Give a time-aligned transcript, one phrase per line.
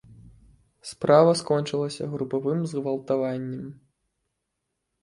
[0.91, 3.71] Справа скончылася групавым згвалтаваннем.